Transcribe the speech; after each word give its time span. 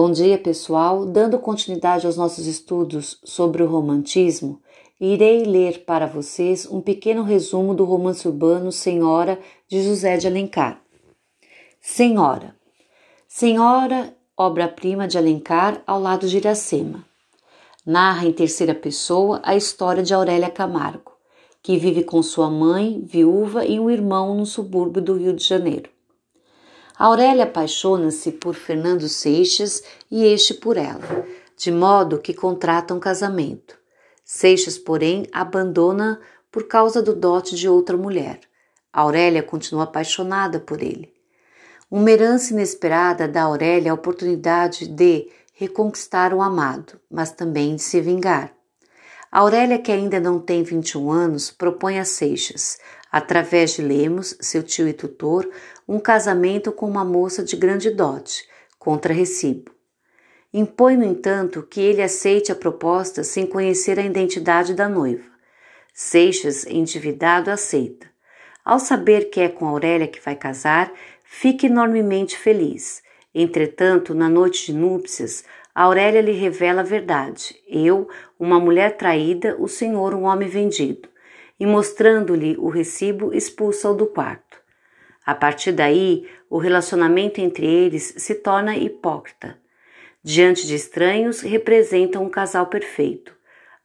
Bom 0.00 0.12
dia, 0.12 0.38
pessoal. 0.38 1.04
Dando 1.04 1.40
continuidade 1.40 2.06
aos 2.06 2.16
nossos 2.16 2.46
estudos 2.46 3.18
sobre 3.24 3.64
o 3.64 3.66
romantismo, 3.66 4.62
irei 5.00 5.42
ler 5.42 5.84
para 5.84 6.06
vocês 6.06 6.68
um 6.70 6.80
pequeno 6.80 7.24
resumo 7.24 7.74
do 7.74 7.84
romance 7.84 8.28
urbano 8.28 8.70
Senhora 8.70 9.40
de 9.66 9.82
José 9.82 10.16
de 10.16 10.28
Alencar. 10.28 10.80
Senhora. 11.80 12.54
Senhora, 13.26 14.14
obra-prima 14.36 15.08
de 15.08 15.18
Alencar 15.18 15.82
ao 15.84 16.00
lado 16.00 16.28
de 16.28 16.36
Iracema. 16.36 17.04
Narra 17.84 18.24
em 18.24 18.32
terceira 18.32 18.76
pessoa 18.76 19.40
a 19.42 19.56
história 19.56 20.04
de 20.04 20.14
Aurélia 20.14 20.48
Camargo, 20.48 21.10
que 21.60 21.76
vive 21.76 22.04
com 22.04 22.22
sua 22.22 22.48
mãe, 22.48 23.02
viúva, 23.04 23.66
e 23.66 23.80
um 23.80 23.90
irmão 23.90 24.36
no 24.36 24.46
subúrbio 24.46 25.02
do 25.02 25.14
Rio 25.14 25.32
de 25.32 25.44
Janeiro. 25.44 25.90
Aurélia 26.98 27.44
apaixona-se 27.44 28.32
por 28.32 28.56
Fernando 28.56 29.08
Seixas 29.08 29.84
e 30.10 30.24
este 30.24 30.52
por 30.52 30.76
ela, 30.76 31.24
de 31.56 31.70
modo 31.70 32.18
que 32.18 32.34
contratam 32.34 32.98
casamento. 32.98 33.78
Seixas, 34.24 34.76
porém, 34.76 35.24
abandona 35.32 36.20
por 36.50 36.66
causa 36.66 37.00
do 37.00 37.14
dote 37.14 37.54
de 37.54 37.68
outra 37.68 37.96
mulher. 37.96 38.40
Aurélia 38.92 39.44
continua 39.44 39.84
apaixonada 39.84 40.58
por 40.58 40.82
ele. 40.82 41.14
Uma 41.88 42.10
herança 42.10 42.52
inesperada 42.52 43.28
dá 43.28 43.42
a 43.42 43.46
Aurélia 43.46 43.92
a 43.92 43.94
oportunidade 43.94 44.88
de 44.88 45.30
reconquistar 45.54 46.34
o 46.34 46.42
amado, 46.42 47.00
mas 47.08 47.30
também 47.30 47.76
de 47.76 47.82
se 47.82 48.00
vingar. 48.00 48.52
Aurélia, 49.30 49.78
que 49.78 49.92
ainda 49.92 50.18
não 50.18 50.40
tem 50.40 50.62
21 50.64 51.12
anos, 51.12 51.50
propõe 51.50 51.98
a 51.98 52.04
Seixas, 52.04 52.78
através 53.10 53.72
de 53.72 53.82
Lemos, 53.82 54.36
seu 54.40 54.62
tio 54.62 54.88
e 54.88 54.92
tutor, 54.92 55.48
um 55.86 55.98
casamento 55.98 56.70
com 56.72 56.88
uma 56.88 57.04
moça 57.04 57.42
de 57.42 57.56
grande 57.56 57.90
dote, 57.90 58.46
contra 58.78 59.14
recibo. 59.14 59.72
Impõe, 60.52 60.96
no 60.96 61.04
entanto, 61.04 61.62
que 61.62 61.80
ele 61.80 62.02
aceite 62.02 62.50
a 62.50 62.56
proposta 62.56 63.22
sem 63.22 63.46
conhecer 63.46 63.98
a 63.98 64.02
identidade 64.02 64.74
da 64.74 64.88
noiva. 64.88 65.24
Seixas, 65.92 66.64
endividado, 66.66 67.50
aceita. 67.50 68.06
Ao 68.64 68.78
saber 68.78 69.30
que 69.30 69.40
é 69.40 69.48
com 69.48 69.66
Aurélia 69.66 70.06
que 70.06 70.20
vai 70.20 70.36
casar, 70.36 70.92
fica 71.24 71.66
enormemente 71.66 72.36
feliz. 72.36 73.02
Entretanto, 73.34 74.14
na 74.14 74.28
noite 74.28 74.66
de 74.66 74.72
núpcias, 74.72 75.44
Aurélia 75.74 76.20
lhe 76.20 76.32
revela 76.32 76.80
a 76.80 76.84
verdade. 76.84 77.54
Eu, 77.68 78.08
uma 78.38 78.58
mulher 78.58 78.96
traída, 78.96 79.56
o 79.58 79.68
senhor, 79.68 80.14
um 80.14 80.24
homem 80.24 80.48
vendido. 80.48 81.08
E 81.58 81.66
mostrando-lhe 81.66 82.56
o 82.58 82.68
recibo, 82.68 83.34
expulsa-o 83.34 83.94
do 83.94 84.06
quarto. 84.06 84.58
A 85.26 85.34
partir 85.34 85.72
daí, 85.72 86.26
o 86.48 86.58
relacionamento 86.58 87.40
entre 87.40 87.66
eles 87.66 88.14
se 88.16 88.36
torna 88.36 88.76
hipócrita. 88.76 89.58
Diante 90.22 90.66
de 90.66 90.74
estranhos, 90.74 91.42
representam 91.42 92.24
um 92.24 92.30
casal 92.30 92.66
perfeito. 92.66 93.36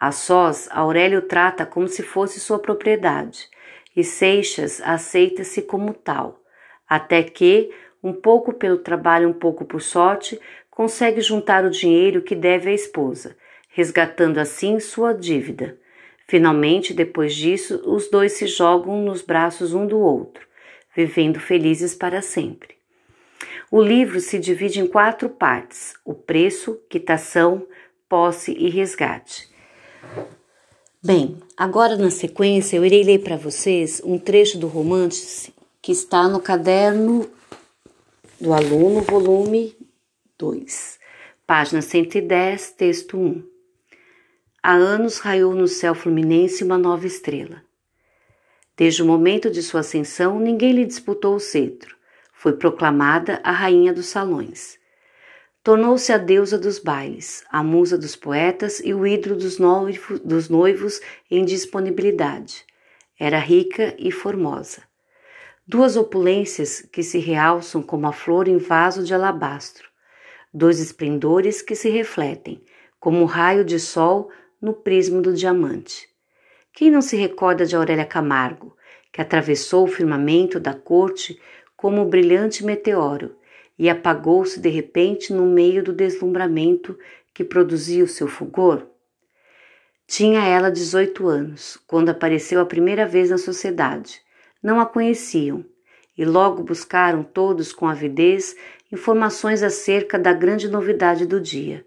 A 0.00 0.12
sós, 0.12 0.68
Aurélio 0.70 1.22
trata 1.22 1.66
como 1.66 1.88
se 1.88 2.02
fosse 2.02 2.38
sua 2.38 2.58
propriedade, 2.58 3.48
e 3.96 4.04
Seixas 4.04 4.80
aceita-se 4.80 5.62
como 5.62 5.92
tal, 5.92 6.40
até 6.88 7.22
que, 7.22 7.70
um 8.02 8.12
pouco 8.12 8.52
pelo 8.52 8.78
trabalho, 8.78 9.28
um 9.28 9.32
pouco 9.32 9.64
por 9.64 9.82
sorte, 9.82 10.40
consegue 10.70 11.20
juntar 11.20 11.64
o 11.64 11.70
dinheiro 11.70 12.22
que 12.22 12.36
deve 12.36 12.70
à 12.70 12.72
esposa, 12.72 13.36
resgatando 13.70 14.38
assim 14.38 14.78
sua 14.78 15.12
dívida. 15.12 15.76
Finalmente, 16.28 16.94
depois 16.94 17.34
disso, 17.34 17.82
os 17.86 18.08
dois 18.08 18.32
se 18.32 18.46
jogam 18.46 19.02
nos 19.02 19.22
braços 19.22 19.72
um 19.72 19.86
do 19.86 19.98
outro 19.98 20.48
vivendo 20.98 21.38
felizes 21.38 21.94
para 21.94 22.20
sempre. 22.20 22.76
O 23.70 23.80
livro 23.80 24.20
se 24.20 24.36
divide 24.36 24.80
em 24.80 24.86
quatro 24.86 25.28
partes: 25.28 25.94
o 26.04 26.12
preço, 26.12 26.80
quitação, 26.90 27.64
posse 28.08 28.52
e 28.52 28.68
resgate. 28.68 29.48
Bem, 31.00 31.36
agora 31.56 31.96
na 31.96 32.10
sequência 32.10 32.76
eu 32.76 32.84
irei 32.84 33.04
ler 33.04 33.20
para 33.20 33.36
vocês 33.36 34.02
um 34.04 34.18
trecho 34.18 34.58
do 34.58 34.66
romance 34.66 35.54
que 35.80 35.92
está 35.92 36.28
no 36.28 36.40
caderno 36.40 37.30
do 38.40 38.52
aluno, 38.52 39.02
volume 39.02 39.76
2, 40.36 40.98
página 41.46 41.80
110, 41.80 42.72
texto 42.72 43.16
1. 43.16 43.57
Há 44.62 44.72
anos 44.72 45.18
raiou 45.18 45.54
no 45.54 45.68
céu 45.68 45.94
fluminense 45.94 46.64
uma 46.64 46.76
nova 46.76 47.06
estrela. 47.06 47.62
Desde 48.76 49.02
o 49.02 49.06
momento 49.06 49.50
de 49.50 49.62
sua 49.62 49.80
ascensão, 49.80 50.40
ninguém 50.40 50.72
lhe 50.72 50.84
disputou 50.84 51.36
o 51.36 51.40
cetro. 51.40 51.96
Foi 52.32 52.52
proclamada 52.52 53.40
a 53.44 53.52
rainha 53.52 53.92
dos 53.92 54.06
salões. 54.06 54.78
Tornou-se 55.62 56.12
a 56.12 56.18
deusa 56.18 56.58
dos 56.58 56.78
bailes, 56.78 57.44
a 57.50 57.62
musa 57.62 57.96
dos 57.96 58.16
poetas 58.16 58.80
e 58.80 58.92
o 58.92 59.06
ídolo 59.06 59.36
dos 59.36 59.58
noivos, 59.58 60.20
dos 60.20 60.48
noivos 60.48 61.00
em 61.30 61.44
disponibilidade. 61.44 62.64
Era 63.18 63.38
rica 63.38 63.94
e 63.98 64.10
formosa. 64.10 64.82
Duas 65.66 65.96
opulências 65.96 66.80
que 66.80 67.02
se 67.02 67.18
realçam 67.18 67.82
como 67.82 68.06
a 68.06 68.12
flor 68.12 68.48
em 68.48 68.58
vaso 68.58 69.04
de 69.04 69.14
alabastro. 69.14 69.88
Dois 70.52 70.80
esplendores 70.80 71.60
que 71.60 71.74
se 71.74 71.90
refletem, 71.90 72.64
como 72.98 73.22
o 73.22 73.26
raio 73.26 73.64
de 73.64 73.78
sol 73.78 74.30
no 74.60 74.72
prisma 74.72 75.20
do 75.20 75.32
diamante. 75.32 76.08
Quem 76.72 76.90
não 76.90 77.00
se 77.00 77.16
recorda 77.16 77.66
de 77.66 77.74
Aurélia 77.74 78.04
Camargo, 78.04 78.76
que 79.12 79.20
atravessou 79.20 79.84
o 79.84 79.88
firmamento 79.88 80.60
da 80.60 80.74
corte 80.74 81.40
como 81.76 82.02
um 82.02 82.08
brilhante 82.08 82.64
meteoro 82.64 83.36
e 83.78 83.88
apagou-se 83.88 84.60
de 84.60 84.68
repente 84.68 85.32
no 85.32 85.46
meio 85.46 85.82
do 85.82 85.92
deslumbramento 85.92 86.98
que 87.32 87.44
produzia 87.44 88.02
o 88.02 88.08
seu 88.08 88.26
fulgor? 88.26 88.86
Tinha 90.06 90.44
ela 90.44 90.70
18 90.70 91.28
anos, 91.28 91.78
quando 91.86 92.08
apareceu 92.08 92.60
a 92.60 92.66
primeira 92.66 93.06
vez 93.06 93.30
na 93.30 93.38
sociedade. 93.38 94.20
Não 94.62 94.80
a 94.80 94.86
conheciam 94.86 95.64
e 96.16 96.24
logo 96.24 96.62
buscaram 96.62 97.22
todos 97.22 97.72
com 97.72 97.86
avidez 97.86 98.56
informações 98.90 99.62
acerca 99.62 100.18
da 100.18 100.32
grande 100.32 100.68
novidade 100.68 101.26
do 101.26 101.40
dia. 101.40 101.86